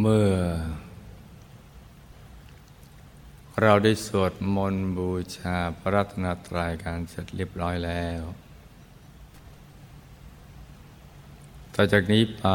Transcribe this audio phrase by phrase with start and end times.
[0.00, 0.32] เมื่อ
[3.62, 8.22] เราได้สวดมนต์บูชาพระรัตนตรัยการเสร็จเรียบร้อยแล้ว
[11.74, 12.46] ต่อจากนี้ไป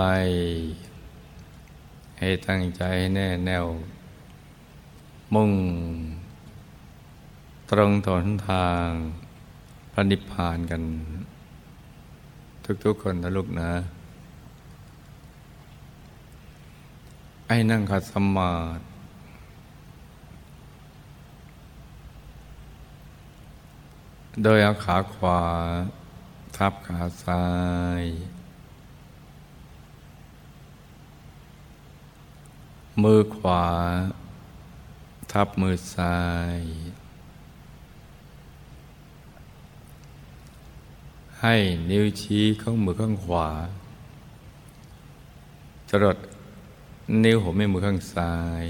[2.20, 3.66] ให้ตั้งใจให้แน่แน่ว
[5.34, 5.52] มุ่ง
[7.72, 8.88] ตรงถนทาง
[9.92, 10.82] พระนิพพานกัน
[12.84, 13.72] ทุกๆคนนะลูกนะ
[17.48, 18.84] ไอ้นั่งขัดสมาธิ
[24.44, 25.41] โดยเอาขาขวา
[26.58, 27.45] ทับขาซ้า
[28.02, 28.03] ย
[33.03, 33.66] มือขวา
[35.31, 36.20] ทับมือซ้า
[36.58, 36.59] ย
[41.39, 41.55] ให้
[41.89, 43.48] นิ้วชี้ข้างมือข้างขวา
[45.89, 46.17] จรด
[47.23, 48.66] นิ้วหัวแม่มือข้างซ้าย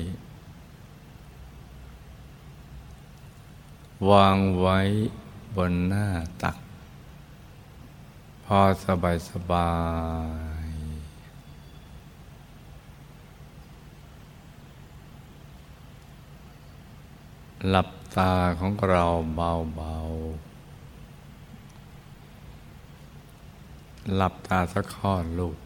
[4.09, 4.79] วางไว้
[5.55, 6.07] บนหน้า
[6.43, 6.57] ตัก
[8.45, 9.73] พอสบายสบา
[10.67, 10.69] ย
[17.69, 19.05] หลับตาของเรา
[19.35, 25.57] เบาๆหลับตาสักข้อลูก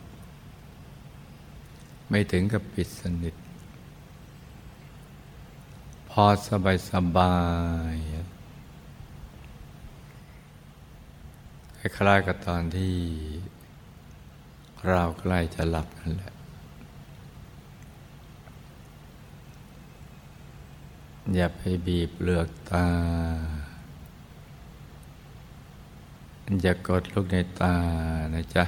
[2.09, 3.35] ไม่ถึงกับปิดสนิท
[6.09, 7.35] พอสบายสบา
[7.93, 7.95] ย
[11.77, 12.95] คล้ายๆกับตอนที่
[14.87, 16.33] เราใกล้จะหลับนั่นแหละ
[21.35, 22.87] อย่าไปบีบเปลือกตา
[26.61, 27.75] อย่ากดลูกในตา
[28.33, 28.65] นะจ๊ะ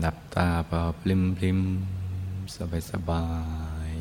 [0.00, 1.60] หลับตาเปล่าพลิมพลิม
[2.54, 3.26] สบายสบา
[3.88, 3.92] ย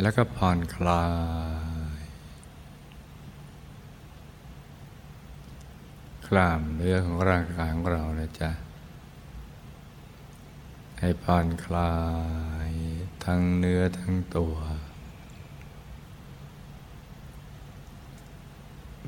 [0.00, 1.06] แล้วก็ผ่อนคลา
[1.98, 2.00] ย
[6.26, 8.50] คลามเนื้อของร่างกายของเรานะจ๊ะ
[11.00, 11.94] ให้ผ่อนคลา
[12.68, 12.70] ย
[13.24, 14.54] ทั้งเนื้อทั้งตัว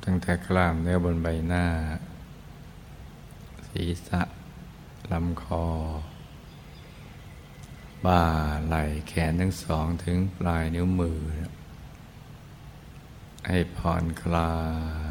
[0.05, 1.67] ตั้งแต่กล้ามเนื้อบนใบหน้า
[3.77, 4.23] ศีรษะ
[5.13, 5.67] ลำคอ
[8.05, 8.25] บ่า
[8.67, 11.21] ไหล่แขนทั้งสองถึงปลายนิ้วมือ
[13.49, 14.55] ให้ผ่อนคลา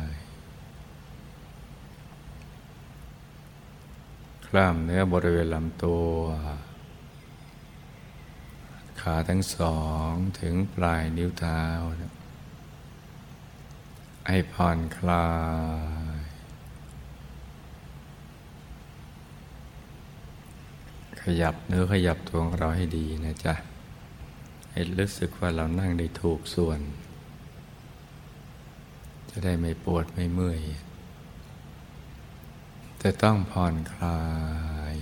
[0.07, 0.09] ย
[4.47, 6.13] กล้ามเนื้อบริเวณลำตัว
[9.01, 11.63] ขาทั้งสองถึงปลายนิ้วเท้า
[14.27, 15.27] ให้ผ่อนคลา
[16.03, 16.04] ย
[21.25, 23.53] ขยับเนื้อขยับตัวของเราให้ดีนะจ๊ะ
[24.71, 26.79] ให้รู้สึกว่าเรานั่งได้ถูกส่วน
[29.29, 30.61] จะได้ไม่ปวดไม่เมื่อย
[32.99, 34.23] แต่ต้องผ่อนคลา
[34.93, 34.95] ย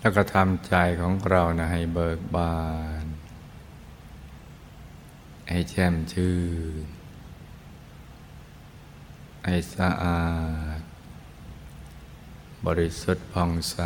[0.00, 2.60] แล้วก็ทำใจของเรานะให้เบิกบา
[3.04, 3.06] น
[5.48, 6.36] ให้แช่มชื่
[6.82, 6.86] น
[9.46, 10.22] ให้สะอา
[10.78, 10.81] ด
[12.68, 13.76] บริสุทธิ์ผ่องใส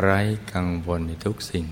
[0.00, 0.20] ไร้
[0.52, 1.66] กังวลในทุกสิ่ง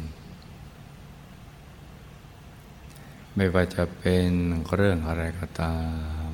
[3.34, 4.31] ไม่ว่าจะเป็น
[4.75, 5.78] เรื่องอะไรก็ตา
[6.26, 6.28] ม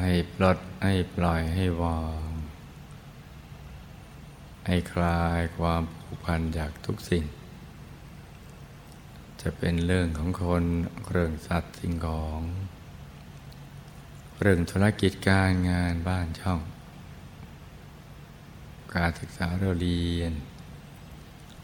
[0.00, 2.30] ให้ปลดให้ปล่อยให้วาง
[4.66, 7.24] ให้คลายความผูกพันจากทุกสิ่ง
[9.40, 10.64] จะเป็นเรื่องของคน
[11.10, 12.40] เรื่องสัตว์สิ่งของ
[14.42, 16.60] เรื่องธุรกิจการงานบ้านช่อง
[18.96, 20.32] การศึกษาเราเรียน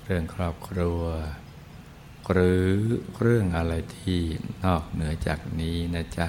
[0.05, 1.03] เรื่องครอบครัว
[2.31, 2.69] หรือ
[3.21, 4.21] เรื่องอะไรที่
[4.65, 6.29] นอกเหนือจากนี้นะจ๊ะ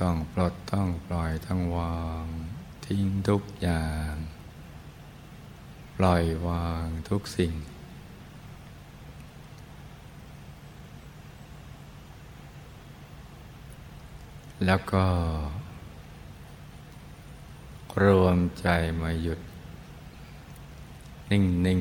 [0.00, 2.26] ต้องปลดต้องปล่อยต้องวาง
[2.86, 4.14] ทิ้งทุกอย่าง
[5.98, 7.54] ปล่อยวางทุกสิ่ง
[14.66, 15.04] แล้วก็
[18.02, 18.66] รวมใจ
[19.00, 19.40] มาหยุด
[21.30, 21.80] นิ่งนิ่ง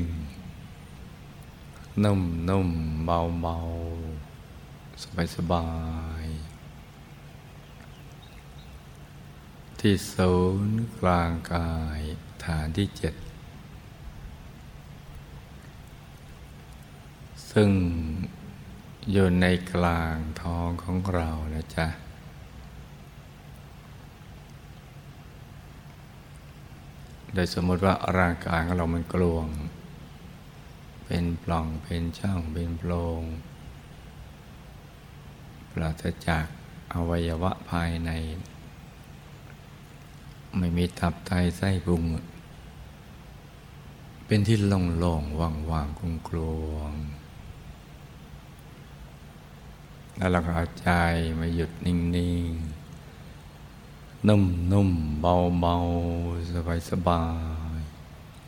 [2.03, 2.69] นุ่มนุ่ม
[3.05, 3.57] เบาเบา
[5.01, 5.67] สบายสบา
[6.23, 6.25] ย
[9.79, 10.33] ที่ศู
[10.67, 12.01] นย์กลางกาย
[12.43, 13.13] ฐานที่เจ็ด
[17.51, 17.71] ซึ่ง
[19.11, 21.87] อยู่ในกลางท้องของเรานะจ๊ะ
[27.33, 29.47] โดยสมมติว่าร่างกายของเรามันกลวง
[31.05, 32.91] เป็นปล่องเป็นช่องเป็นโพร
[33.21, 33.23] ง
[35.71, 36.45] ปราศจาก
[36.93, 38.11] อวัยวะภายใน
[40.57, 42.03] ไม่มีตับไตไส้พุง
[44.25, 46.37] เป็นที่โล่งๆว่างๆกล
[46.71, 47.23] วงๆ
[50.17, 50.89] แล้วเราก็เอาใจ
[51.39, 51.95] มาหยุดนิ่
[52.49, 52.72] งๆ
[54.27, 57.23] นุ่มๆเบาๆสบา
[57.77, 57.79] ย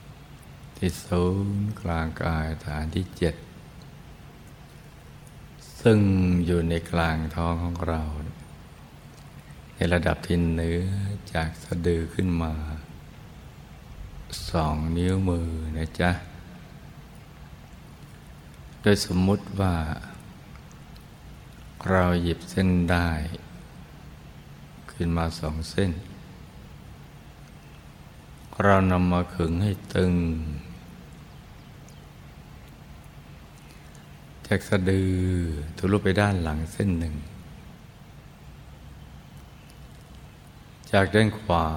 [0.01, 3.35] ๆที่ศูนย์กลางกายฐานที่เจ็ด
[5.81, 5.99] ซึ่ง
[6.45, 8.01] อยู่ในกลางท้องของเรา
[9.75, 10.81] ในระดับที่เนื้อ
[11.33, 12.53] จากสะดือขึ้นมา
[14.51, 16.11] สองนิ้วมือนะจ๊ะ
[18.81, 19.75] โดยสมมุติว่า
[21.89, 23.09] เราหยิบเส้นได้
[24.95, 25.91] ขึ้นมาสองเส้น
[28.63, 30.13] เรานำมาขึงให้ตึง
[34.47, 35.15] จากสะดือ
[35.77, 37.15] ทะลุไปด้านหลังเส้นหนึ่ง
[40.91, 41.67] จากด้านขวา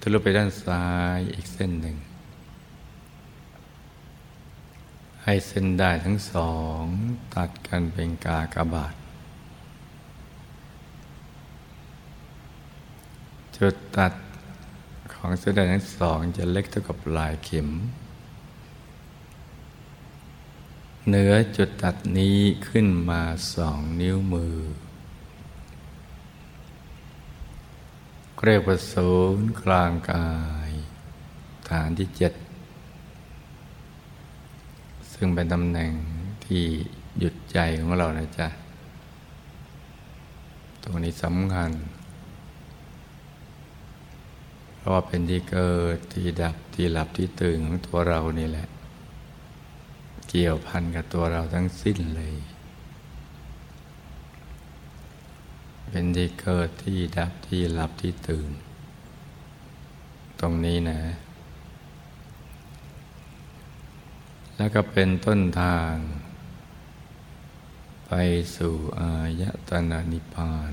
[0.00, 0.84] ทะลุไปด้านซ้า
[1.16, 1.96] ยอีกเส้นหนึ่ง
[5.24, 6.82] ให้เส้นได้ทั้งสอง
[7.34, 8.94] ตัดกันเป็นกากบาท
[13.56, 14.12] จุดตัด
[15.12, 17.68] ของเส้นได้ทั้งสองจะเล็กเท่ากับลายเข็ม
[21.08, 23.22] เนื้อจุดตัดนี้ขึ้นมา
[23.54, 24.56] สองนิ้วมือ
[28.44, 30.28] เรียกว่าศูนย์กลางกา
[30.68, 30.70] ย
[31.68, 32.32] ฐานที่เจ็ด
[35.12, 35.92] ซึ่งเป็นตำแหน่ง
[36.44, 36.64] ที่
[37.18, 38.48] หยุดใจของเรานะจ๊ะ
[40.82, 41.70] ตรงนี้สำคัญ
[44.84, 48.68] ราะว่าเป็นที่เกิดที่ดับที่หลับที่ตื่นของตัวเรานี่แหละ
[50.28, 52.34] เกี่ยวพันกับตัวเราทั้งสิ้นเลย
[55.88, 58.50] เป็นที่เกิดที่ดับที่หลับที่ตื่น
[60.40, 61.00] ตรงนี้นะ
[64.56, 65.94] แล้วก็เป็นต้นทาง
[68.06, 68.12] ไป
[68.56, 70.72] สู่อายตนะนิพพาน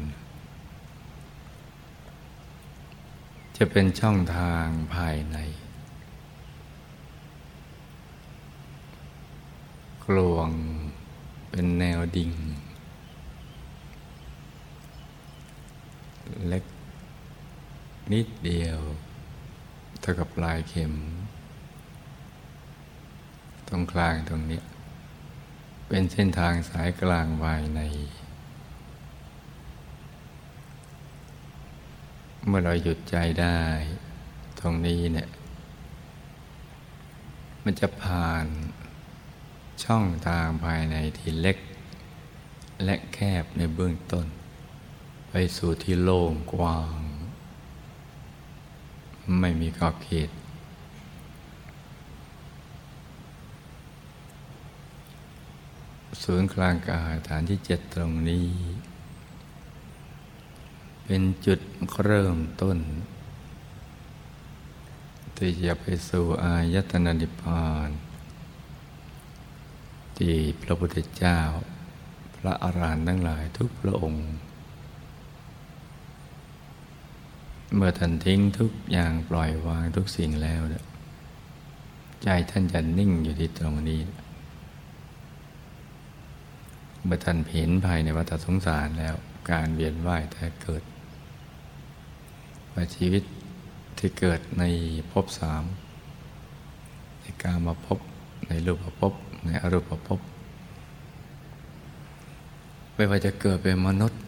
[3.64, 5.38] จะเป็นช่องทางภายใน
[10.06, 10.50] กลวง
[11.50, 12.32] เป็นแนวดิ่ง
[16.48, 16.66] เล็ก
[18.12, 18.80] นิดเดียว
[20.00, 20.94] เท่ากับลายเข็ม
[23.68, 24.62] ตรงกลางตรงนี้
[25.88, 27.82] เป็นเส้นทางสายกลางภายใน
[32.48, 33.60] เมื่อเราหยุดใจได้
[34.60, 35.30] ตรงนี้เนี่ย
[37.64, 38.46] มันจะผ่าน
[39.84, 41.58] ช่องทางภายในที่เล็ก
[42.84, 44.26] และแคบในเบื้องต้น
[45.30, 47.02] ไปสู่ที่โล่งกว้าง
[49.40, 50.30] ไม่มีขอบเขต
[56.24, 58.48] ศูนย์กลางกายฐานที่เจ็ดตรงนี้
[61.14, 61.60] เป็นจุด
[62.04, 62.78] เริ่มต้น
[65.38, 67.90] ที่จะไปสู่อายตนะนิพพาน
[70.18, 71.40] ที่พระพุทธเจ้า
[72.36, 74.28] พระอรหันต์ทั้งหลายทุกพระองค์
[77.76, 80.62] เมื่อท่านทิ้งทุกอย่างปล่อยวางทุกสิ่งแล้ว
[82.24, 84.02] ใจท่านจะนิ่งอยู่ที่ตรงนี้
[87.04, 89.16] เมื่อท่านเห็นภายในวัฏสงสารแล้ว
[89.52, 90.84] การเวียนว่ายแต่เกิด
[92.74, 93.24] ว่าชีวิต
[93.98, 94.64] ที่เกิดใน
[95.12, 95.64] ภพสาม
[97.22, 98.00] ในการมาพบ
[98.48, 99.14] ในรูปภพ
[99.46, 100.20] ในอรูปภพ
[102.94, 104.22] ไม่ว่าจะเกิดเป็นมนุษย์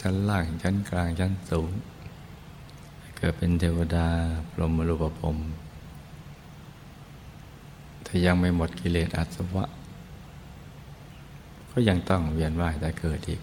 [0.00, 1.70] ชั้นล่างชั้นกลางชั้นสูง
[3.16, 4.06] เกิดเป็นเทวดา
[4.50, 5.36] พรหมรูปภพ
[8.06, 9.64] ถ้ายังไม่หมดกิเลสอาสวะ
[11.70, 13.40] ก็ยังต้องเวียนว่ายแต่เกิดอีก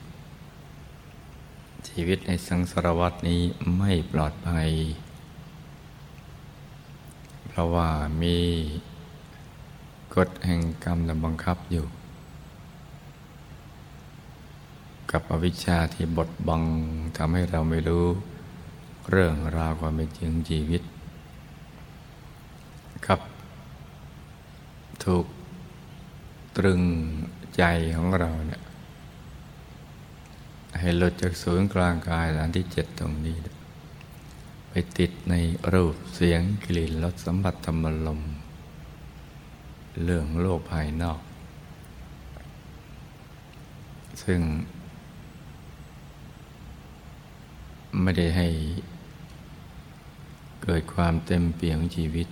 [1.87, 3.41] ชีวิตในสังสารวัตนี้
[3.77, 4.69] ไม่ปลอดภัย
[7.47, 7.89] เพราะว่า
[8.21, 8.37] มี
[10.15, 11.85] กฎแห่งกรรมนำบังคับอยู่
[15.11, 16.63] กับอวิชชาที่บดบัง
[17.17, 18.05] ทำให้เราไม่รู้
[19.09, 20.81] เรื่องราวความเป็นจริงชีวิต
[23.05, 23.19] กับ
[25.03, 25.25] ถูก
[26.57, 26.81] ตรึง
[27.57, 27.63] ใจ
[27.95, 28.61] ของเราเนี่ย
[30.79, 33.37] ให้หลุดจากศูนย์กลางกายฐานที่เจ็ดตรงนี้
[34.69, 35.35] ไปติดใน
[35.73, 38.21] รูปเสียงกลิ่นรสสัมผัสธรรมลม
[40.03, 41.19] เรื่องโลกภายนอก
[44.23, 44.41] ซึ่ง
[48.01, 48.47] ไม่ได้ให้
[50.63, 52.27] เกิดความเต็มเปี่ยมของชีวิต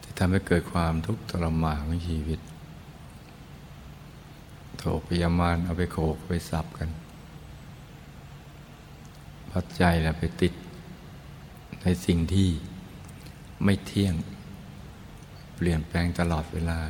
[0.00, 2.40] แต่ทำให้เกิดความทุกข์ทรมานของชีวิต
[4.78, 6.88] โถพยามานเอาไปโขกไปสับกัน
[9.56, 10.54] พัดใจแล้วไปติด
[11.82, 12.48] ในสิ่งที่
[13.64, 14.14] ไม่เที่ยง
[15.56, 16.80] เปลี่ยนแปลงตลอดเวลา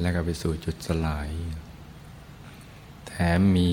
[0.00, 1.28] แล้วก็ไปสู่จุดสลาย
[3.06, 3.70] แถมมี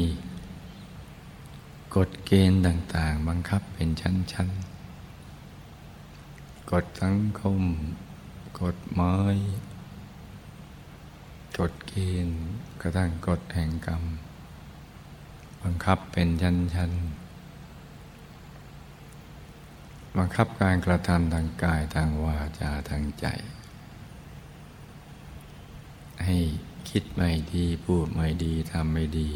[1.96, 4.50] กฎเกณฑ์ต่าง ๆ บังคับเป็นชั้น
[5.38, 7.62] ๆ กฎสังคม
[8.62, 9.36] กฎหมาย
[11.60, 12.38] กฎเกณฑ์
[12.82, 14.04] กระทั่งกฎแห่งกรรม
[15.63, 17.26] บังคับเป็นชั้น ๆ
[20.17, 23.25] บังคับการกระทำทางกายทางวาจาทางใจ
[26.25, 26.38] ให้
[26.89, 29.29] คิดไม่ดีพูดไม่ดีทำไม่ดี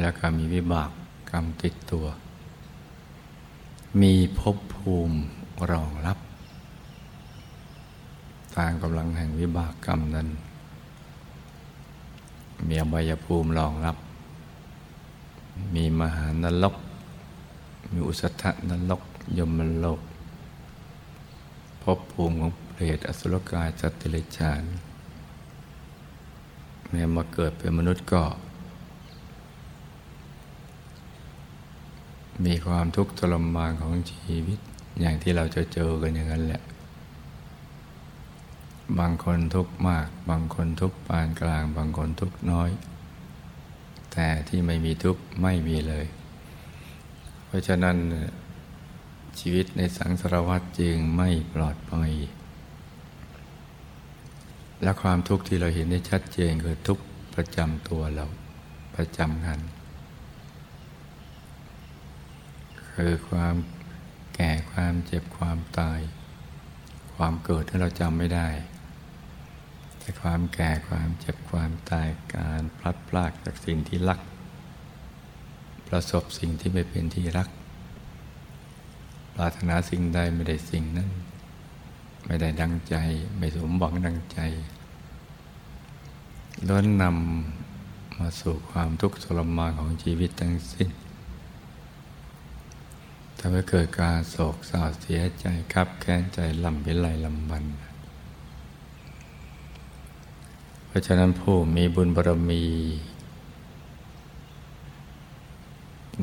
[0.00, 0.90] แล้วก็มีวิบาก
[1.30, 2.06] กรรมติดตัว
[4.00, 5.16] มีภพภูมิ
[5.70, 6.18] รองรับ
[8.56, 10.28] ตามกำลังแห่งวิบากกรรมนั้น
[12.66, 13.96] มีอบายภูมิรองรับ
[15.74, 16.76] มีมหานรก
[17.90, 19.02] มีอุสธนรก
[19.38, 20.00] ยมโลก
[21.82, 24.62] ภพภูมิของเปรตอสุรกายสัตว์เดรัจฉาน
[26.90, 28.22] แม้มาเกิดเป็นมนุษย์ก็
[32.44, 34.58] มีความทุกข์ทรมานของชีวิต
[35.00, 36.62] อย่างที่เราจะเจอกันอย่างนั้นแหละ
[38.98, 42.70] บางคนทุกข์มาก บางคนทุกข์ปานกลาง บางคนทุกข์น้อย
[44.12, 46.06] แต่ที่ไม่มีทุกข์ไม่มีเลย
[47.52, 47.96] ราะฉะนั้น
[49.38, 52.12] ชีวิตในสังสารวัฏจึงไม่ปลอดภัย
[54.82, 57.04] และความทุกข์ที่เราเห็นได้ชัดเจนคือทุกข์
[57.34, 58.26] ประจำตัวเรา
[58.96, 59.60] ประจำกัน
[62.92, 63.54] คือความ
[64.34, 66.00] แก่ความเจ็บความตาย
[67.14, 68.48] ความเกิดที่เราจำไม่ได้
[69.98, 74.20] แต่ความแก่ความเจ็บความตายการพลัดพรากจากสิ่งที่รัก
[75.94, 77.48] ประสบสิ่งที่ไม่เป็นที่รัก
[79.36, 81.10] ปรารถนาสิ่งใดไม่ได้สิ่งนั้น
[82.26, 82.96] ไม่ได้ดังใจ
[83.36, 84.38] ไม่สมหวังดังใจ
[86.68, 90.88] ล้วนนำมาสู่ความทุกข์ทรมานของชีวิตทั้งสิ้น
[93.38, 97.64] ทำให้เกิดการโศกเศร้าเสียใจครับแค้นใจลำเป็นไรลำบัน
[100.86, 102.64] เพราะฉะนั้นผู้มีบุญบารมี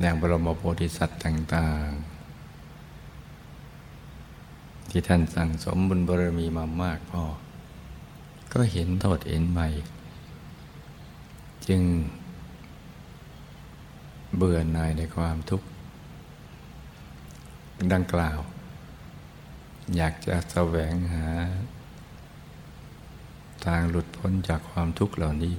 [0.02, 2.20] อย่างบรมโพธิสัตว์ต่าง ๆ
[4.90, 7.24] ที่ท่านสั่งสมบุญบารมีมามากพอ
[8.54, 9.68] ก็เห็นโทษเห็นใหม่
[11.68, 11.82] จึง
[14.36, 15.68] เบื่อหน่ายในความทุกข์
[17.94, 18.40] ดังกล่าว
[19.96, 21.28] อยากจะแสวงหา
[23.66, 25.56] ทางหลุดพ้นจากความทุกข์เหล่านี้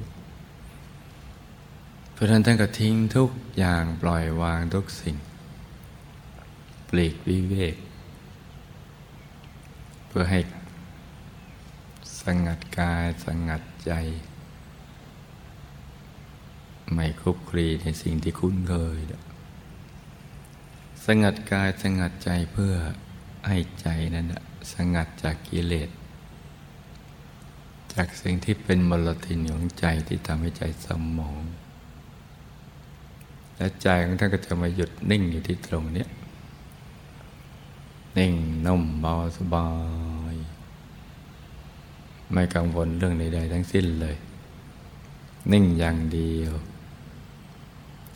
[2.20, 5.16] ราะนั้นท่านก็ทิ้งทุกอย่างปล่อยวางทุกสิ่ง
[6.88, 7.76] ปลีกวิเวก
[10.08, 10.40] เพื่อให้
[12.22, 13.92] สงัดกายสงัดใจ
[16.94, 18.98] ไม่คุกคลีในสิ่งที่คุ้นเคย
[21.04, 22.74] สงัดกายสงัดใจเพื่อ
[23.48, 24.26] ให้ใจนั้น
[24.72, 25.90] สงัดจากกิเลส
[27.94, 31.42] จากสิ่งที่เป็นมลทินของใจที่ทำให้ใจสมอง
[33.60, 36.06] และใจของท่านก็จะมาหยุดนิ่งอยู่ที่ตรงนี้
[38.18, 38.32] นิ่ง
[38.66, 39.68] นุ่มเบาสบา
[40.32, 40.34] ย
[42.32, 44.16] ไม่กังวลเรื่องใดๆทั้งสิ้นเลย
[45.52, 46.52] นิ่งอย่างเดียว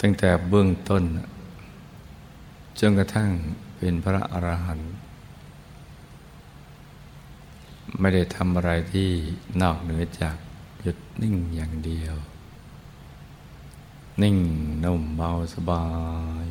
[0.00, 1.02] ตั้งแต่เบื้องต้น
[2.78, 3.30] จนกระทั่ง
[3.76, 4.92] เป็นพระอรหันต์
[8.00, 9.08] ไม่ได้ทำอะไรที่
[9.62, 10.36] นอกเหนือจาก
[10.80, 12.16] หยุดนิ่งอย่างเดียว
[14.22, 14.36] นิ่ง
[14.84, 15.86] นุ่มเบาสบา
[16.44, 16.46] ย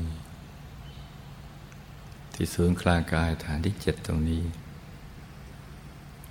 [2.33, 4.43] ที่ศูนย์กลางกายฐานที่เจ็ดตรงนี้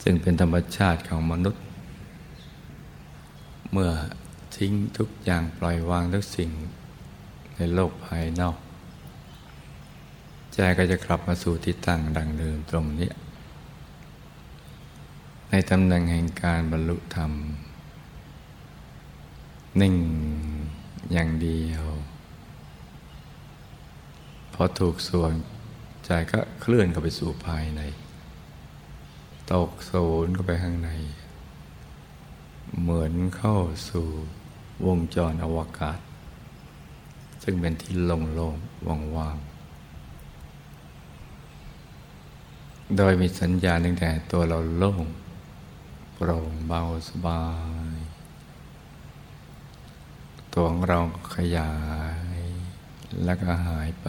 [0.02, 1.62] ซึ่งเป็นธรรมชาติของมนุษย์
[3.72, 3.90] เมื่อ
[4.56, 6.50] ทิ้งทุกอย่างปล่อยวางทุกสิ่ง
[7.56, 8.56] ในโลกภายนอก
[10.52, 13.10] ใจก็จะกลับมาสู่ที่ตั้งดังเดิมตรงนี้
[15.50, 17.32] ในในตำแหน่งแห่งการบรรลุธรรม
[19.80, 19.94] นิ่ง
[21.10, 21.86] อย่างเดียว
[24.54, 25.32] พอถูกส่วน
[26.04, 27.80] ใจก็เคลื่อนเข้าไปสู่ภายใน
[29.52, 29.92] ตกโซ
[30.24, 30.90] นเข้าไปข้างใน
[32.80, 33.56] เหมือนเข้า
[33.90, 34.06] สู่
[34.86, 35.98] วงจรอวกาศ
[37.42, 39.52] ซึ่งเป็นที่โล่งๆว่างๆ
[42.96, 45.04] โดยมีสัญญาณตั้งแต่ตัวเราโล่ง
[46.14, 47.42] โปร่งเบาสบา
[47.91, 47.91] ย
[50.54, 50.98] ตัวของเรา
[51.34, 51.72] ขยา
[52.38, 52.40] ย
[53.24, 54.08] แล้วก็หายไป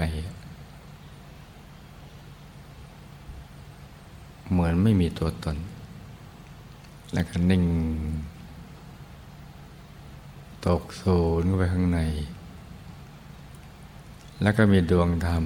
[4.50, 5.58] เหมือนไม่มีตัวตน
[7.14, 7.66] แล้วก็นิ่ง
[10.66, 12.00] ตกศูนย์เข้าไปข้างใน
[14.42, 15.44] แล้วก็มีดวงธรรม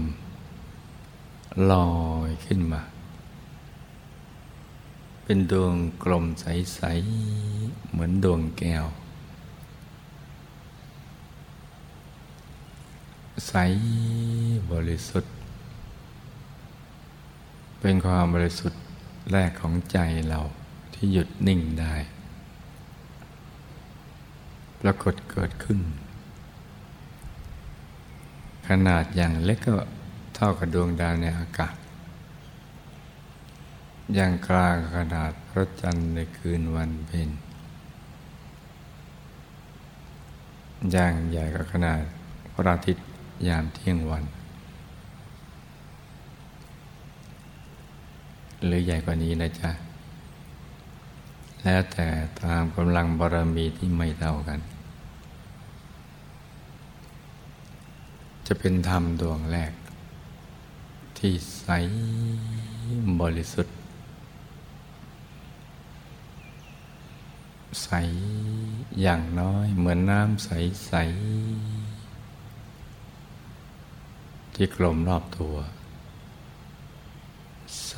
[1.72, 1.89] ลอ
[2.27, 2.82] ยขึ้นมา
[5.24, 5.74] เป็นดวง
[6.04, 6.80] กลมใส
[7.36, 8.86] ๆ เหมือนดวงแก้ว
[13.46, 13.53] ใส
[14.72, 15.34] บริสุทธิ์
[17.79, 18.82] เป็นความบริสุทธิ์
[19.32, 20.41] แรกของใจเรา
[20.94, 21.96] ที่หยุดนิ่งได้
[24.82, 25.79] ปรากฏเกิดขึ้น
[28.67, 29.75] ขนาดอย่างเล็กก็
[30.36, 31.75] เท่ากับดวงดาวในอากาศ
[34.13, 37.29] อย่างกลางขนาดพระจันทร์ในคืนวันเพ็ญ
[40.91, 42.00] อย่างใหญ่ก็ขนาด
[42.53, 43.06] พระอาทิตย์
[43.48, 44.24] ยามเที่ยงวัน
[48.65, 49.72] หรือใหญ่กว่านี้นะจ๊ะ
[51.63, 52.08] แล้วแต่
[52.41, 54.60] ตามกำลังบารมีที่ไม่เท่ากัน
[58.48, 59.74] จะเป็นธรรมดวงแรก
[61.17, 61.67] ที่ใส
[63.22, 63.75] บริสุทธิ์
[67.84, 67.89] ใส
[69.01, 70.50] อย่างน้อยเหมือนน้ำใส
[70.88, 70.93] ใส
[74.60, 75.56] ที่กลมรอบตัว
[77.88, 77.96] ใส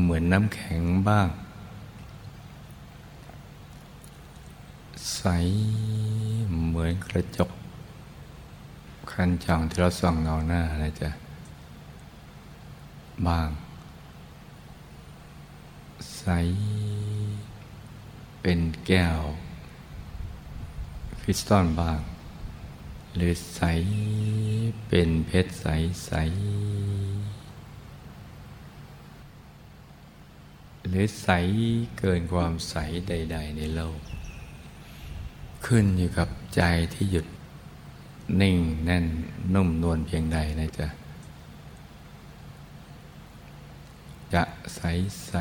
[0.00, 1.28] เหมือนน้ำแข็งบ้าง
[5.14, 5.22] ใส
[6.66, 7.50] เหมือนกระจก
[9.10, 11.10] คันจองที่เราส่องเงาหน้านะจ๊ะ
[13.26, 13.48] บาง
[16.16, 16.24] ใส
[18.40, 19.20] เป็นแก้ว
[21.20, 22.00] คริสตัลบาง
[23.16, 23.62] หรือใส
[24.88, 25.66] เป็นเพชรใส
[26.06, 26.12] ใส
[30.88, 31.28] หรือใส
[31.98, 32.74] เกินความใส
[33.08, 34.00] ใด ๆ ในโลก
[35.66, 36.62] ขึ้นอยู่กับใจ
[36.94, 37.26] ที่หยุด
[38.40, 39.06] นิ่งแน่น
[39.54, 40.88] นุ่มนวลเพียงใดนะจ๊ะ
[44.32, 44.42] จะ
[44.74, 44.80] ใส
[45.26, 45.34] ใส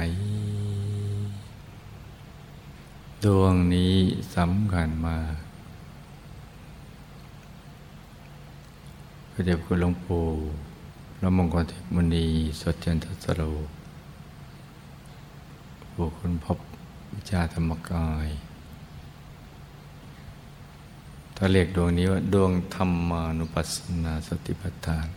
[3.23, 3.95] ดวงนี้
[4.35, 5.17] สำคัญมา
[9.37, 10.23] พระเดชคุณหลวงปู่
[11.17, 12.25] พระมงคลเทพมุนี
[12.61, 13.41] สดจันทสโร
[15.91, 16.57] ผู้คุณพบ
[17.13, 18.27] วิชาธรรมกาย
[21.35, 25.07] ถ้าเรียกดวงนี้ว่าดวงธรรมานุปัสสนาสติปัฏฐาน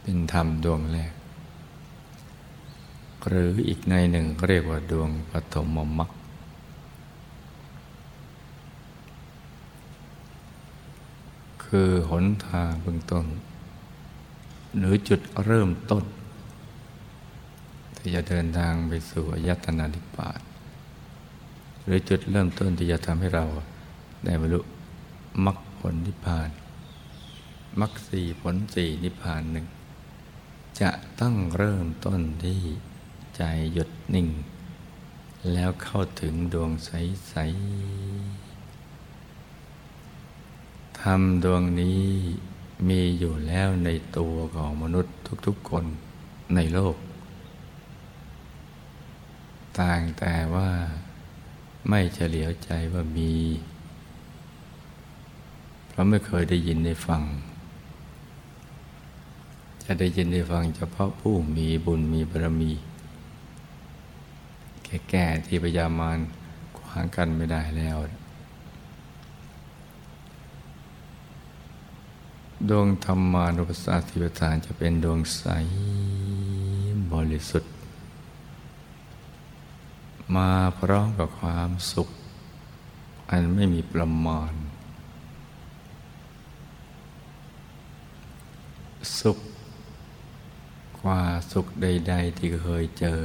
[0.00, 1.12] เป็นธรรมดวงแรก
[3.28, 5.66] หรืออีกในหนึ่งเรียกว่าดวงปฐม
[5.98, 6.17] มรรค
[11.68, 13.26] คือหนทางเบื้องต้น
[14.78, 16.04] หรือจุดเริ่มต้น
[17.96, 20.40] ที่จะเดินทางไปสู่อายตนานิพพาน
[21.84, 23.44] หรือจุดเริ่มต้นที่จะทำให้เรา
[24.24, 24.60] ได้บรรลุ
[25.44, 26.48] มรรคผลนิพพาน
[27.80, 29.66] มรรคสี่ผลสี่นิพพานหนึ่ง
[30.80, 32.60] จะต้องเริ่มต้นที่
[33.36, 34.28] ใจหยุดนิ่ง
[35.52, 37.34] แล้วเข้าถึงดวงใส
[38.14, 38.47] ๆ
[41.08, 42.02] รรมดวงนี้
[42.88, 45.14] มีอยู่แล้วในตัวของมนุษย์
[45.46, 45.84] ทุกๆคน
[46.54, 46.96] ในโลก
[49.80, 50.70] ต่างแต่ว่า
[51.88, 53.32] ไม่เฉลียวใจว่ามี
[55.88, 57.22] เพราะไม่เคยได้ยินได้ฟัง
[59.84, 62.72] จะได้ยินได้ฟังเฉพาะผู้มีบุญมีบารมี
[64.84, 66.18] แก่ๆที่พยามาร
[66.78, 67.96] ขวางกันไม่ได้แล้ว
[72.66, 75.44] ดวงธรรมานุปัสสติปทานจะเป็นดวงใส
[77.12, 77.72] บริสุทธิ์
[80.36, 82.08] มาพร้อมกับความสุข
[83.30, 84.52] อันไม่มีประมาณ
[89.20, 89.38] สุข
[91.00, 93.22] กว่าสุขใด ๆ ที่เคยเจอ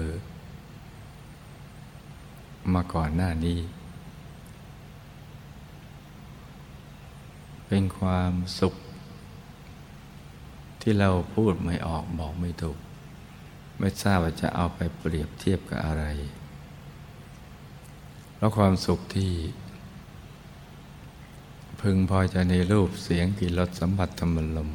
[2.74, 3.60] มาก่อนหน้านี้
[7.68, 8.74] เป็นความสุข
[10.84, 12.78] ที่เราพูดไม่ออกบอกไม่ถูก
[13.80, 16.06] ไม่ทราบว่าจะเอาไปเปรียบเทียบกับอะไร
[18.36, 19.32] เพราะความสุขที่
[21.82, 24.72] พึงพอใจในรูปเสียงกลิ่นรสสัมผัสธรรมลม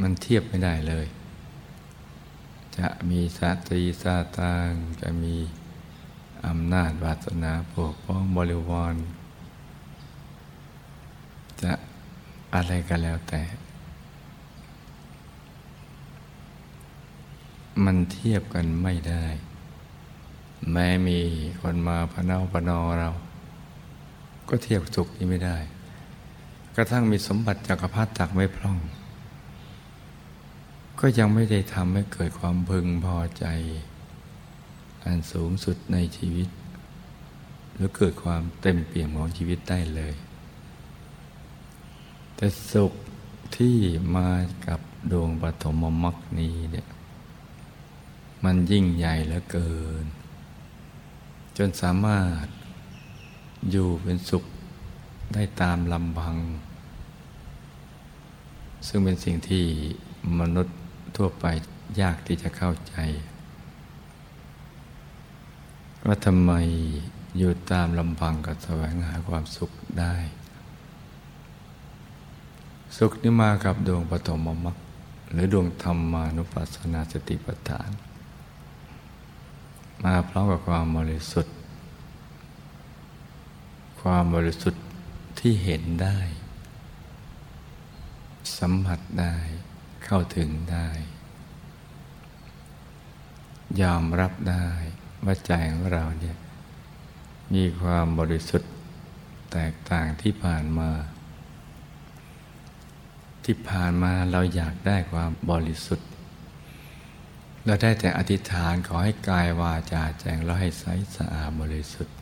[0.00, 1.06] มันเทียบไม่ได้เลย
[2.78, 5.34] จะมีสตรีสาตางจะมี
[6.46, 8.94] อำนาจวาสนาปกป้องบริวาร
[11.62, 11.72] จะ
[12.54, 13.42] อะไรก็แล้วแต่
[17.84, 19.24] มันเทียบกันไม่ได้
[20.72, 21.18] แม้มี
[21.60, 23.10] คนมาพนาพนอเรา
[24.48, 25.56] ก็เทียบสุขนี้ไม่ได้
[26.76, 28.78] กระทั่งมีสมบัติจักรพรรดิตักไม่พร่อง
[31.00, 33.46] ก็ยังไม่ได้ทำให้เกิดความพึงพอใจ
[35.04, 36.48] อันสูงสุดในชีวิต
[37.74, 40.14] หรือเกิดความเต็มเปี่ยมของชีวิตได้เลย
[42.42, 42.92] แต่สุข
[43.56, 43.76] ที่
[44.16, 44.30] มา
[44.66, 44.80] กับ
[45.12, 46.86] ดวงปฐมมรรคนี้เนี่ย
[48.44, 50.04] มันยิ่งใหญ่เหลือเกิน
[51.56, 52.46] จนสามารถ
[53.70, 54.44] อยู่เป็นสุข
[55.34, 56.36] ได้ตามลำพัง
[58.86, 59.64] ซึ่งเป็นสิ่งที่
[60.40, 60.76] มนุษย์
[61.16, 61.44] ทั่วไป
[62.00, 62.94] ยากที่จะเข้าใจ
[66.06, 66.52] ว่าทำไม
[67.38, 70.16] อยู่ตามลำพังกับแสวงหาความสุขได้
[72.96, 74.76] สุขนี้มากับดวงปฐมมรรค
[75.30, 77.90] หรือดวงธรรมานุปัสสนาสติปัฏฐาน
[80.04, 81.54] มาพร้อมกับความบริสุทธิ์
[84.00, 84.84] ความบริสุทธิ์
[85.38, 86.18] ที่เห็นได้
[88.58, 89.34] สัมผัสได้
[90.04, 90.88] เข้าถึงได้
[93.80, 94.66] ยอมรับได้
[95.24, 96.36] ว่าใจของเราเนี่ย
[97.54, 98.70] มีความบริสุทธิ์
[99.52, 100.90] แตกต่างที่ผ่านมา
[103.44, 106.08] ที่ผ่านมาเราอยากได้ความบริสุทธิ์
[107.64, 110.84] เราได้แต่อธิษฐานขอให้กายวาจาแจงแล้วให้ใส
[111.16, 112.16] สะอาดบริสุทธิ์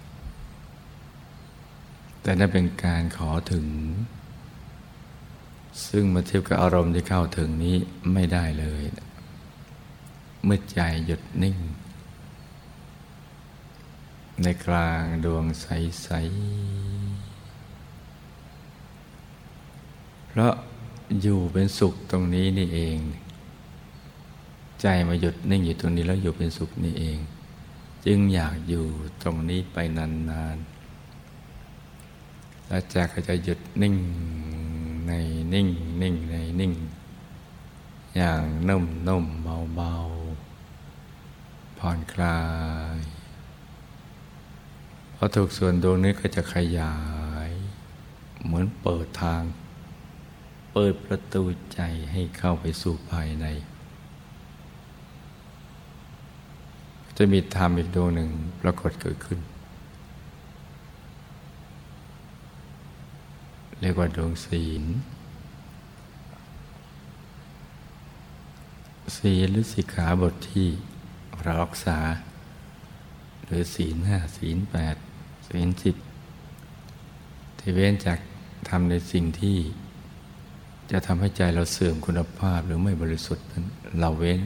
[2.22, 3.66] แต่นั่นเป็นการขอถึง
[5.86, 7.76] ซึ่งมาเทียบกับอารมณ์ที่เข้าถึงนี้
[8.12, 8.82] ไม่ได้เลย
[10.44, 11.56] เมื่อใจหยุดนิ่ง
[14.42, 16.20] ในกลางดวงใส ๆ
[20.28, 20.54] เพราะ
[21.18, 22.98] อยู่เป็นสุขตรงนี้นี่เอง
[24.80, 27.18] ใจมาหยุดนิ่งอยู่ตรงนี้แล้วอยู่เป็นสุขนี่เอง
[28.04, 28.84] จึงอยากอยู่
[29.22, 30.66] ตรงนี้ไปนานๆ
[32.66, 33.96] แล้วใจก็จะหยุดนิ่ง
[35.06, 35.12] ใน
[35.52, 35.68] นิ่ง
[36.02, 36.72] นิ่งในนิ่ง
[38.16, 39.94] อย่างนุ่มนุ่มเบาเบา
[41.78, 42.40] ผ่อนคลา
[42.96, 42.98] ย
[45.14, 46.96] พอถูกส่วนดวงนี้ก็จะขยา
[47.48, 47.50] ย
[48.44, 49.42] เหมือนเปิดทาง
[50.72, 51.80] เปิดประตูใจ
[52.12, 53.46] ให้เข้าไปสู่ภายใน
[57.16, 58.30] จะมีธรรมอีกดวงหนึ่ง
[58.60, 59.40] ปรากฏเกิดขึ้น
[63.80, 64.84] เรียกว่าดวงศีล
[69.16, 70.68] ศีลหรือสิกขาบทที่
[71.42, 71.98] เรารักษา
[73.44, 74.96] หรือศีลห้าศีลแปด
[75.48, 75.96] ศีลสิบ
[77.58, 78.18] ที่เว้นจาก
[78.68, 79.58] ทำในสิ่งที่
[80.90, 83.64] จะทำให้ใจเราเสื่อมคุณภาพหรือไม่บริสุทธิ์นั้น
[83.98, 84.40] เราเว้น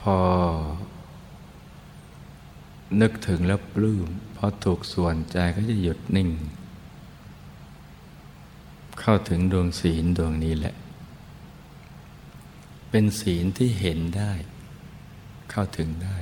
[0.00, 0.16] พอ
[3.00, 6.30] นึกถึงแล้วปลื้มพอถูกส่วนใจก็จะหยุดนิ่ง
[9.00, 10.74] เข้าถึงดวงศีลดวงนี้แหละ
[12.90, 14.32] เป็นศีลที่เห็นได้
[15.50, 16.16] เข้าถึงได้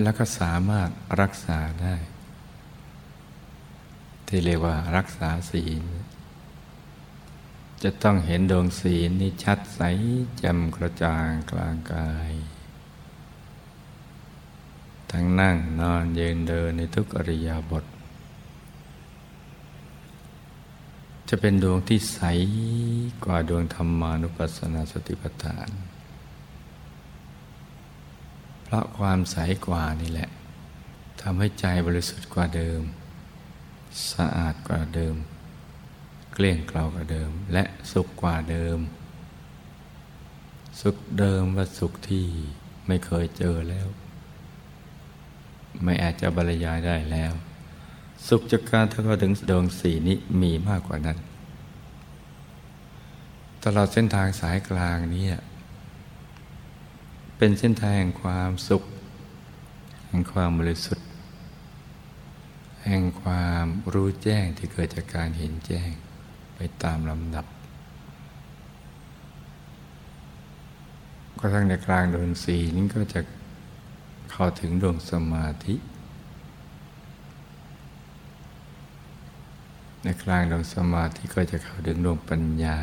[0.00, 0.88] แล้วก็สามารถ
[1.20, 1.94] รักษาได้
[4.26, 5.82] ที่เรียกว่ารักษาศีล
[7.82, 9.80] จะต้องเห็นดวงศีลนี่ชัดใส
[10.38, 12.32] แจ่มกระจ่างกลางกาย
[15.10, 17.84] ทั้งนั่งนอนยืนเดินในทุกอริยาบท
[21.28, 22.20] จะเป็นดวงที่ใส
[23.24, 25.68] กว่าดวงธรรมานุปัสสนาสติปัฏฐาน
[28.72, 30.30] ราะความใสกว่านี่แหละ
[31.22, 32.80] ทำให้ใจบริสุทธิ์กว่าเดิม
[34.12, 35.14] สะอาดกว่าเดิม
[36.34, 38.78] เกลี้ยงเกลากว่าเดิม และสุขกว่าเดิม
[40.80, 42.26] สุขเดิมว่าสุขที่
[42.86, 43.86] ไม่เคยเจอแล้ว
[45.84, 47.32] ไม่อาจจะบรรยายได้แล้ว
[48.28, 51.18] สุขจากการถ้าเข้าถึงดวงสีนี้มีมากกว่านั้น
[53.64, 55.24] ตลอดเส้นทางสายกลางนี้
[57.44, 58.82] เป็นเส้นทางแห่งความสุข
[60.08, 61.06] แห่งความบริสุทธิ์
[62.84, 65.90] แห่งความรู้แจ้งที่เกิดจากการเห็นแจ้ง
[66.54, 67.46] ไปตามลำดับ
[71.38, 73.20] กระทั่งในกลางดวงสีนี้ก็จะ
[74.30, 75.74] เข้าถึงดวงสมาธิ
[80.02, 82.78] ในกลางดวงสมาธิก็จะเข้าถึงดวงปัญญา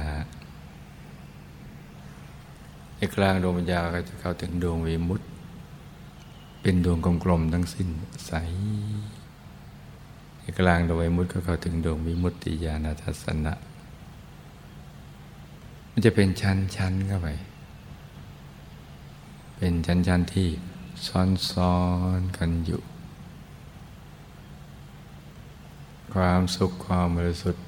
[2.99, 5.25] ในกลางดวงปัญญาก็จะเข้าถึงดวงวิมุตติ
[6.61, 7.87] เป็นดวงกลมๆทั้งสิ้น
[8.27, 8.33] ใส
[10.39, 13.53] ในกลางดวงวิมุตติก็เข้าถึงดวงวิมุตติญาณทัศนะ
[15.91, 17.27] มันจะเป็นชั้นๆเข้าไป
[19.57, 20.49] เป็นชั้นๆที่
[21.51, 21.77] ซ้อ
[22.19, 22.81] นๆกันอยู่
[26.13, 27.65] ความสุขความบริสุทธิ์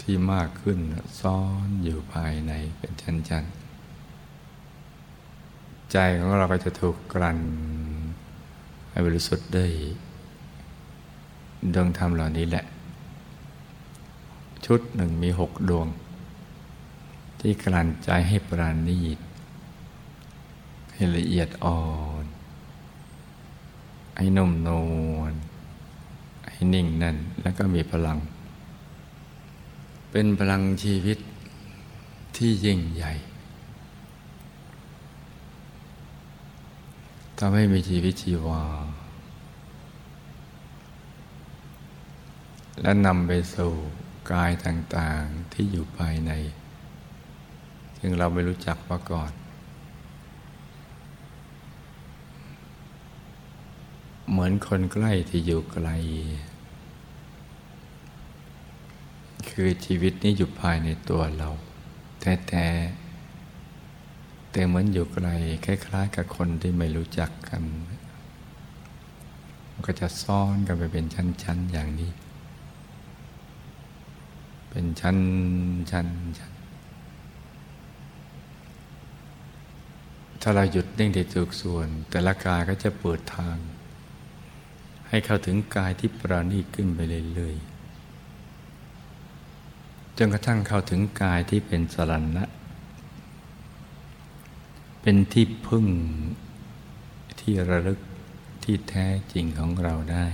[0.00, 0.78] ที่มากขึ้น
[1.20, 3.63] ซ้อนอยู่ภายในเป็นชั้นๆ
[5.94, 7.38] ใจของเราก็จะถูกกลั่น
[8.90, 9.66] ให้บริสุทธิ์ได้
[11.74, 12.64] ดวงธรรมเหล่านี้แหละ
[14.66, 15.88] ชุดหนึ่งมีหกดวง
[17.40, 19.18] ที่กลั่นใจให้ปราณีต
[20.92, 21.80] ให้ละเอียดอ่อ
[22.22, 22.24] น
[24.16, 24.70] ให้นุ่มน
[25.14, 25.32] วล
[26.50, 28.18] ให้นิ่งนั่นแล้วก็มีพลัง
[30.10, 31.18] เป็นพลังชีวิต
[32.36, 33.12] ที่ยิ่งใหญ่
[37.38, 38.64] ทำให้มีชีวิตชีวา
[42.80, 43.72] และนำไปสู่
[44.32, 46.32] กายต่างๆที่อยู่ภายใน
[47.98, 49.32] ซึ่งเราไม่รู้จักมาก่อน
[54.30, 55.88] เหมือนคนใกล้ที่อยู่ไกล
[59.48, 61.48] คือชีวิตนี้อยู่ภายในตัวเรา
[62.20, 63.03] แท้ๆ
[64.56, 65.28] แต่เหมือนอยู่ไกล
[65.64, 67.62] คล้ายๆ กับคนที่ไม่รู้จักกัน
[69.70, 72.10] มันก็จะซ่อนกันไปเป็นชั้นๆอย่างนี้
[74.70, 75.16] เป็นชั้น
[75.90, 76.52] ชั้นชั้น
[80.42, 83.56] ถ้าเราหยุดนิ่งที่ถูกส่วน แต่ละกายก็จะเปิดทาง
[85.08, 87.00] ให้เข้าถึงกายที่ปราณีขึ้นไป
[87.34, 92.46] เรื่อยๆจนกระทั่งเข้าถึงกายที่เป็นสรันะ
[95.06, 95.86] เป็นที่พึ่ง
[97.40, 98.00] ที่ระลึก
[98.62, 100.26] ที่แท้จริงของเราได้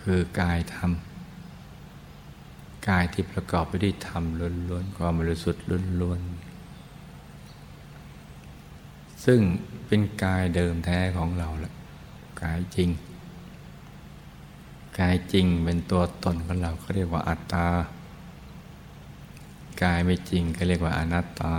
[0.00, 0.92] คือกายธรรม
[2.88, 4.24] กายที่ประกอบไปด้วยธรรม
[4.68, 5.64] ล้วนๆความบริสุทธิ์
[6.00, 9.40] ล้วนๆซึ่ง
[9.86, 11.72] เป็นกายเดิมแท้ของเราแหละ
[12.42, 12.90] กายจริง
[14.98, 17.66] กายจริงเป็นตัวตนของเราเขาเรียกว่าอัตตา
[19.82, 21.54] กายไม่จริงเขาเรียกว่าอนัตตา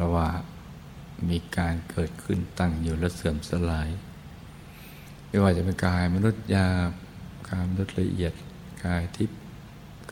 [0.00, 0.28] ราะว่า
[1.28, 3.88] มีการเกิดขึ้นตั้งอยู่และเสื่อมสลาย
[5.28, 6.90] ไม่ว่าจะเป็นกายมนุษย์ยาบ
[7.50, 8.32] กายมนุษย์ละเอียด
[8.84, 9.38] กายทิพย์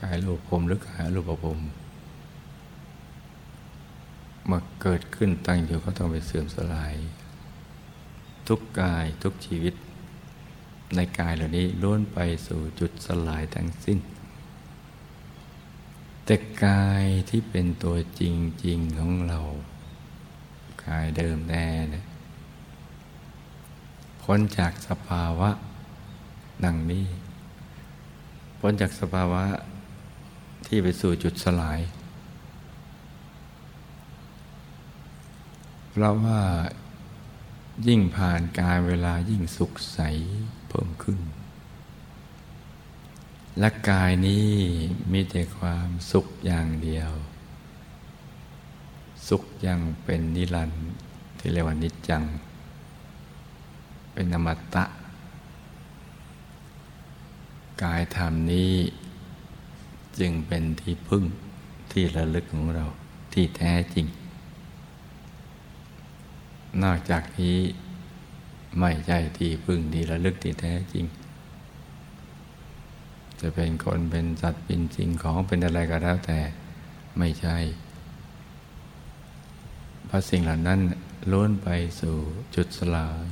[0.00, 1.58] กายรูปภพหรือกายรูปภพ
[4.50, 6.94] มาเกิดขึ้นตั้งอยู่ก็ต้องไปเสื่อมสลาย
[8.48, 9.74] ทุกกายทุกชีวิต
[10.94, 13.98] ในกายเหล่านี้ล้วนไปสู่จุดสลายทั้งสิ้น
[16.24, 18.22] แต่กายที่เป็นตัวจ
[18.64, 19.40] ริง ๆ ของเรา
[20.88, 22.04] กายเดิมแน่เนี่ย
[24.22, 25.50] พ้นจากสภาวะ
[26.64, 27.06] ดังนี้
[28.58, 29.44] พ้นจากสภาวะ
[30.66, 31.80] ที่ไปสู่จุดสลาย
[35.90, 36.40] เพราะว่า
[37.86, 39.98] ยิ่งผ่านการเวลายิ่งสุขใส
[40.68, 41.20] เพิ่มขึ้น
[43.58, 44.50] และกายนี้
[45.12, 47.12] มีแต่ความสุขอย่างเดียว
[49.28, 50.86] สุขยังเป็นนิรันดร์
[51.38, 52.22] ที่เรียกว่านิจจัง
[54.12, 54.84] เป็นอมตะ
[57.82, 58.72] กายธรรมนี้
[60.18, 61.24] จึงเป็นที่พึ่ง
[61.92, 62.84] ที่ระลึกของเรา
[63.32, 64.06] ที่แท้จริง
[66.82, 67.58] นอกจากนี้
[68.80, 71.04] ไม่ใช่ที่พึ่งดีระลึกที่แท้จริง
[73.40, 76.38] จะเป็นคนเป็นสัตว์เป็นสิ่งของเป็นอะไรก็แล้วแต่
[77.18, 77.56] ไม่ใช่
[80.06, 80.80] เพราะสิ่งเหล่านั้น
[81.30, 81.68] ล้วนไป
[82.00, 82.16] สู่
[82.54, 83.26] จุดสลาย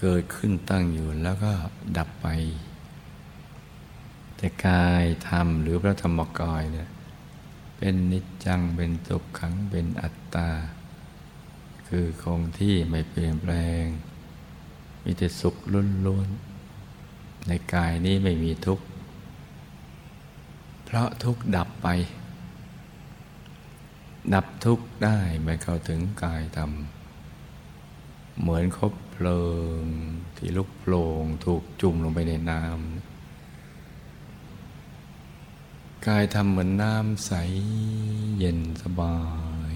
[0.00, 1.52] เกิดขึ้นตั้งอยู่แล้วก็
[1.96, 2.26] ดับไป
[4.36, 6.88] แต่กายธรรมหรือพระธรรมกายเนี่ย
[7.76, 10.50] เป็นนิจจังเป็นสุขขังเป็นอัตตา
[11.88, 13.84] คือคงที่ไม่เปลี่ยนแปลง
[15.04, 15.56] มีแต่สุข
[16.06, 18.84] ล้วนๆในกายนี้ไม่มีทุกข์
[20.84, 21.88] เพราะทุกข์ดับไป
[24.34, 26.70] ดับทุกข์ได้ไม่เข้าถึงกายธรรม
[28.40, 29.42] เหมือนคบเพลิ
[29.80, 29.82] ง
[30.36, 31.08] ที่ลุกโผล่
[31.44, 32.72] ถูกจุ่มลงไปในน้ำ
[36.06, 37.32] กายธรรมเหมือนน้ำใส
[38.38, 39.18] เย็นสบา
[39.70, 39.72] ย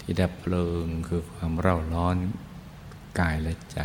[0.00, 2.16] ที่ดับเพลิงคือความเร่าร้อน
[3.20, 3.78] กายและใจ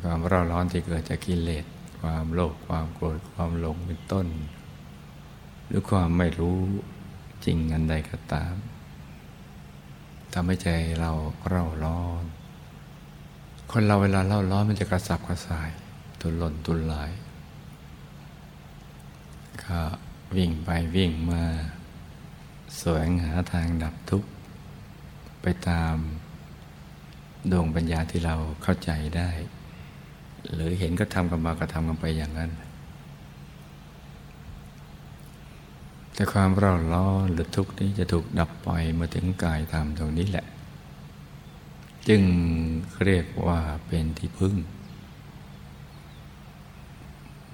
[0.00, 1.64] ความเร่าร้อนที่เกิดจากกิเลส
[2.00, 4.26] ความโลภความโกรธความหลงเป็นต้น
[5.66, 6.60] หรือความไม่รู้
[7.44, 8.54] จริงอันใดก็ตาม
[10.32, 10.68] ทำให้ใจ
[11.00, 11.12] เรา
[11.48, 12.24] เร่าร้อน
[13.72, 15.70] คนเราเวลาเล่าร้อนมันจะกระสับกระส่าย
[16.20, 17.10] ตุลนตุนลาย
[19.64, 19.78] ก็
[20.36, 21.42] วิ่งไปวิ่งมา
[22.78, 24.28] แสวงหาทางดับทุกข์
[25.42, 25.94] ไปตาม
[27.50, 29.30] ดวงปัญญาที่เราเข้าใจได้
[30.52, 32.50] หรือเห็นก็ทำกันมาก็ทำกันไปอย่างนั้น
[36.20, 40.46] แต่ความเร่าร้อนหรือทุกข์นี้จะถูกดับไปเมื่อถึงกายธรรมตรงนี้แหละ
[42.08, 42.22] จึง
[43.04, 44.56] เรียกว่าเป็นที่พึ่ง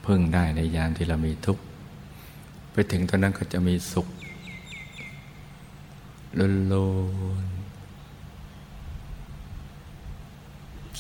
[0.07, 1.63] พึ่งได้ในยามที่เรามีทุกข์
[2.73, 4.09] ไปถึงตอนนั้นก็จะมีสุข
[6.39, 6.49] ล้
[7.43, 7.45] น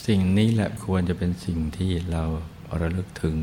[0.06, 2.22] สิ่งนี้แหละควรจะเป็นสิ่งที่เรา
[2.80, 3.36] ระลึกถึง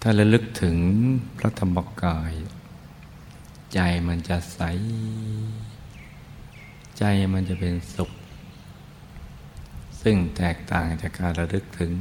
[0.00, 0.76] ถ้าระลึกถึง
[1.38, 2.32] พระธรรมกาย
[3.74, 4.60] ใจมันจะใส
[6.98, 8.10] ใจมันจะเป็นสุข
[10.02, 11.92] ซึ่งแตกต่างจากการระลึกถึง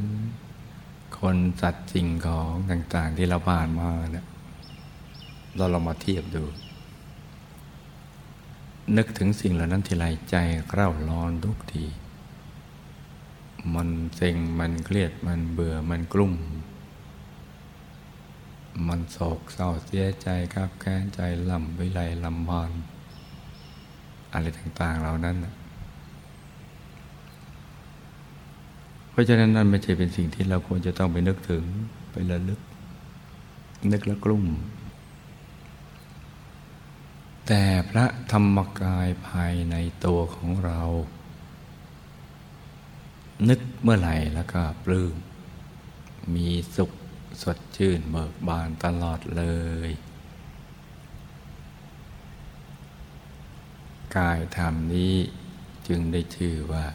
[1.17, 4.25] คนสัตว์สิ่งของต่างๆที่เราผ่านมาเนี่ย
[5.55, 6.43] เราลองมาเทียบดู
[8.97, 10.35] นึกถึงสิ่งเหล่านั้นทีไรใจ
[10.71, 11.85] เร่าร้อนทุกที
[13.73, 16.33] มันเซ็งมันเครียดมันเบื่อมันกลุ้ม
[18.87, 22.71] มันโศกเศร้าเสียใจครับแค้นใจลำวิไลลำพาน
[24.33, 25.37] อะไรต่าง ๆ เหล่านั้น
[29.09, 31.63] เพราะฉะนั้นนั่นไม่ใช่เป็นสิ่งที่เราควรจะต้องไปนึกถึง
[32.11, 32.59] ไประลึก
[33.91, 34.45] นึกแล้วกลุ้ม
[37.47, 40.81] แต่พระธรรมกายภายในตัวของเรา
[43.49, 45.15] นึกเมื่อไหร่แล้วก็ปลื้ม
[46.35, 46.91] มีสุข
[47.41, 49.43] สดชื่นเบิกบานตลอดเล
[49.87, 49.89] ย
[54.15, 55.15] กายธรรมนี้
[55.87, 56.85] จึงได้ชื่อว่า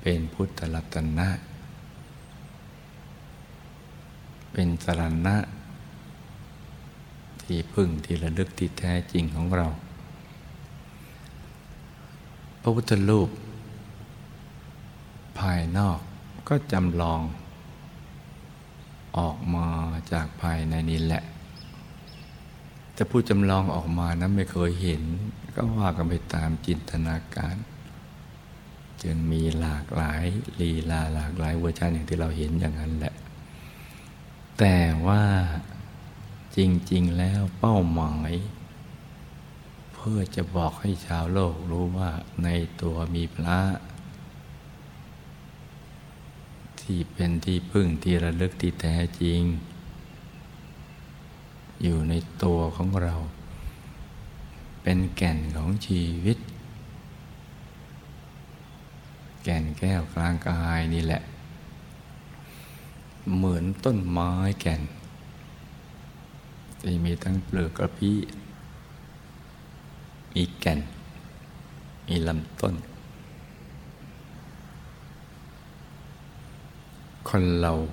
[0.00, 1.28] เป็นพุทธรัตนะ
[4.52, 5.36] เป็นสรณะ
[7.42, 9.66] ที่พึ่งที่ระลึกที่แท้จริงของเรา
[12.60, 13.28] พระพุทธรูป
[15.38, 15.98] ภายนอก
[16.48, 17.20] ก็จำลอง
[19.18, 19.68] ออกมา
[20.12, 21.22] จากภายในนี้แหละ
[22.94, 25.02] แต่ผู้จำลองออกมานั้นไม่เคยเห็น
[25.54, 27.56] ก็ว่ากันไปตามจินตนาการ
[29.02, 30.24] จึงมีหลากหลาย
[30.60, 33.14] ลีลาหลากหลายเวอร์ชันอย่างที่เราเห็นอย่างนั้นแหละ
[34.58, 35.24] แต่ว่า
[36.56, 36.58] จ
[36.92, 38.32] ริง ๆ แล้วเป้าหมาย
[39.94, 42.10] เพื่อจะบอกให้ชาวโลกรู้ว่า
[42.44, 42.48] ใน
[42.82, 43.58] ตัวมีพระ
[46.82, 49.40] ที่เป็นที่พึ่งที่ระลึกที่แท้จริง
[51.82, 53.14] อยู่ในตัวของเรา
[54.82, 56.38] เป็นแก่นของชีวิต
[59.42, 61.22] แก่นแก้วกลางกายนี่แหละ
[63.36, 64.82] เหมือนต้นไม้แก่น
[66.80, 68.18] ที่มีทั้งเปลือกกระพี้
[70.34, 70.80] มีแก่น
[72.06, 72.74] มีลำต้น
[77.28, 77.88] คนเราจ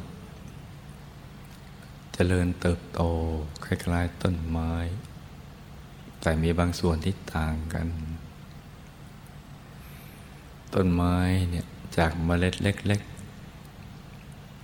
[2.13, 3.02] เจริญเติบโต
[3.65, 4.74] คล้ายๆต้นไม้
[6.21, 7.88] แต่มีบางส่วนที่ต่างกัน
[10.73, 11.15] ต้นไม้
[11.50, 11.65] เนี่ย
[11.98, 13.02] จากเมล็ดเล็ก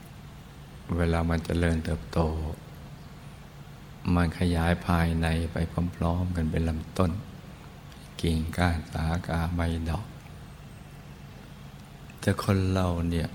[0.01, 2.19] ๆ เวลามันจเจริญเติบโต
[4.15, 5.57] มันขยายภายในไป
[5.95, 7.11] พร้อม ๆ กันเป็นลำต้น
[8.21, 10.05] กิ่งก้านสากาใบดอก
[12.19, 13.27] แต่คนเราเนี่ย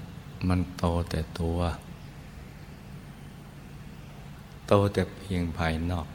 [0.49, 1.59] มันโตแต่ตัว
[4.67, 6.07] โตแต่เพียงภายนอก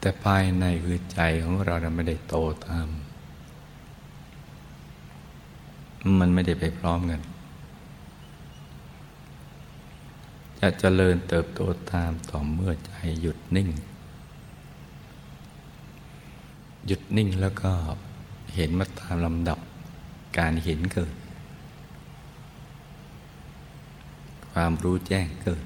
[0.00, 2.36] แต่ภายในคือใจของเราเราไม่ได้โต
[2.66, 2.88] ตาม
[6.20, 7.22] มันไม่ได้ไปพร้อมกัน
[10.58, 11.60] จะเจริญเติบโต
[11.92, 13.68] ตามต่อเมื่อใจหยุดนิ่ง
[16.86, 17.70] หยุดนิ่งแล้วก็
[18.54, 19.58] เห็นมาตามลำดับ
[20.38, 21.14] การเห็นเกิด
[24.52, 25.64] ความรู้แจ้งเกิด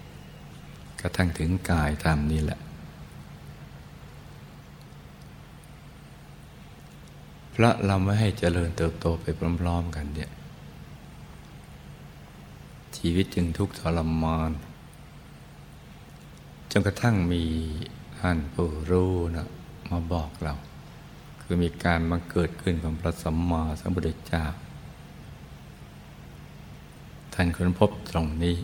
[1.01, 2.61] กระทั่งถึงกายธรรมนี่แหละ
[7.53, 9.25] เพราะเราไม่ให้เจริญเติบโตไป
[9.61, 10.31] พร้อมๆกันเนี่ย
[12.97, 14.51] ชีวิตจึงทุกข์ทรมาน
[16.71, 17.43] จนกระทั่งมี
[18.19, 19.47] ท่านผู้รู้นะ
[19.91, 20.55] มาบอกเรา
[21.55, 24.45] คือมีการบังเกิดขึ้นของพระสัมมาสัมพุทธเจ้า
[27.35, 28.57] ท่านค้นพบตรงนี้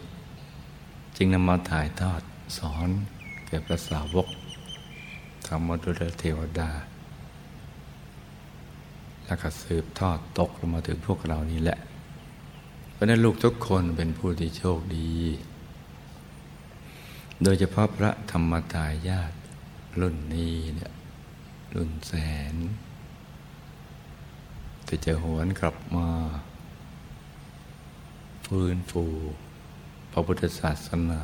[1.16, 2.22] จึงนำมาถ่ายทอด
[2.58, 2.88] สอน
[3.46, 4.26] แก่พระสาวก
[5.46, 6.70] ธรรมดุลเทวดา
[9.24, 11.78] แล้วก็สืบทอดตกลงมาถึงพวกเรานี่แหละ
[12.92, 15.12] เพราะนั้นลูกทุกคนเป็นผู้ที่โชคดี
[17.42, 19.32] โดยเฉพาะพระธรรมตายาต
[20.00, 20.92] รุ่นนี้เนี่ย
[21.74, 22.12] รุ่นแส
[22.52, 22.56] น
[24.84, 26.08] แต่จะหวนกลับมา
[28.46, 29.04] ฟื้นฟู
[30.12, 31.22] พระพุทธศาสนา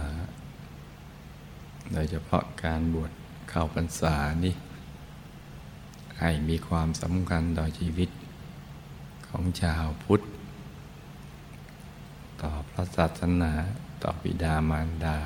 [1.93, 3.13] โดยเฉพาะการบวช
[3.51, 4.55] เข้าพรรษานี่
[6.21, 8.11] ให้มีความสำคัญต่อชีวิต
[9.29, 10.21] ของชาวพุทธ
[12.43, 13.53] ต่อพระศาสนา
[14.03, 15.19] ต่อบิดามารดา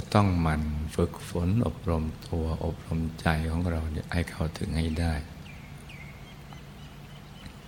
[0.00, 0.62] จะต้องมัน
[0.94, 5.14] ฝึกฝนอบรมตัวอบรมใจของเราเนี่ยให้เข้าถึงให้ได้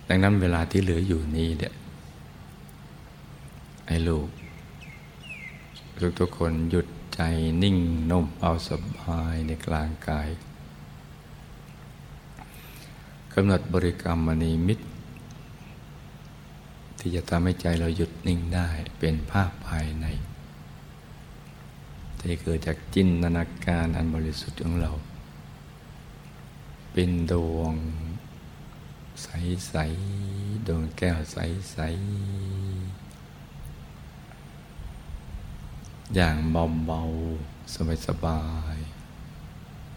[0.07, 1.73] ดังนั้นเวลาที่เหลืออยู่นี้เนี่ย
[3.87, 4.27] ให้ลูก
[6.01, 7.21] ทุกทุกคนหยุดใจ
[7.63, 7.77] นิ่ง
[8.11, 10.29] นุ่มเอาสบายในกลางกาย
[13.33, 14.85] กำหนดบริกรรมมณีมิตร
[16.99, 18.67] ที่จะทำให้ใจเราหยุดนิ่งได้
[18.99, 20.07] เป็นภาพภายใน
[22.21, 24.91] ที่เกิดจากจินตนาการอันบริสุทธิ์ของเรา
[26.91, 27.73] เป็นดวง
[29.21, 29.75] ใส
[30.15, 31.91] ๆ ดวงแก้วใส ๆ
[36.15, 37.01] อย่างเบา
[37.39, 37.73] ๆ
[38.07, 38.41] สบา
[38.75, 38.77] ย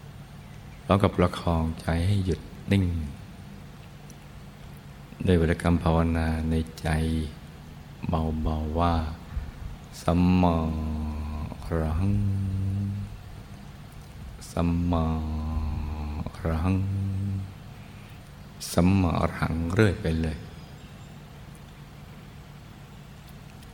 [0.03, 2.85] ๆแล้วกับประคองใจให้หยุดนิ่ง
[5.25, 6.87] ด้วยบริกรรมภาวนาในใจ
[8.09, 8.93] เบา ๆ ว่า
[10.01, 10.55] สัมมา
[11.81, 12.05] รัง
[14.51, 15.05] สัมมา
[16.47, 16.75] รัง
[18.73, 20.37] สัมมารังเรื่อยไปเลย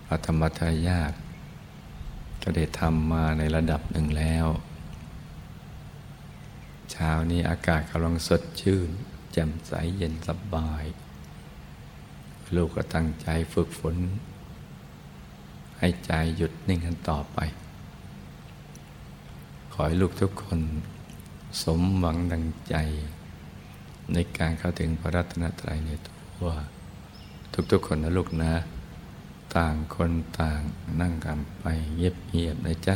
[0.06, 1.14] พระธรรมทายาท
[2.42, 4.48] ก็ได้ทำมาในระดับหนึ่งแล้ว
[6.92, 8.90] เช้านี้อากาศกำลังสดชื่น
[9.32, 10.86] แจ่มใสเย็นสบาย
[12.56, 13.96] ลูกก็ตั้งใจฝึกฝน
[15.80, 17.40] ให้ใจหยุดนิ่งกันต่อไป
[19.88, 20.60] ให้ลูกทุกคน
[21.64, 22.76] สมหวังดังใจ
[24.14, 26.50] ในการเข้าถึงพระรัตนตรัยในตัว
[27.72, 28.52] ทุกๆคนนะลูกนะ
[29.56, 30.60] ต่างคนต่าง
[31.02, 31.66] นั่งกันไป
[31.96, 32.96] เงียบๆนะจ๊ะ